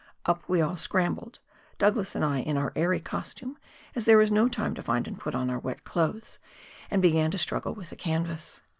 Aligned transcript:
Up 0.25 0.43
we 0.49 0.61
all 0.61 0.77
scrambled, 0.77 1.37
Douglas 1.77 2.15
and 2.15 2.25
I 2.25 2.39
in 2.39 2.57
our 2.57 2.73
airy 2.75 2.99
costume, 2.99 3.59
as 3.93 4.05
there 4.05 4.17
was 4.17 4.31
no 4.31 4.47
time 4.49 4.73
to 4.73 4.81
find 4.81 5.07
and 5.07 5.19
put 5.19 5.35
on 5.35 5.51
our 5.51 5.59
wet 5.59 5.83
clothes, 5.83 6.39
and 6.89 7.03
began 7.03 7.29
to 7.29 7.37
struggle 7.37 7.75
with 7.75 7.91
the 7.91 7.95
canvas. 7.95 8.63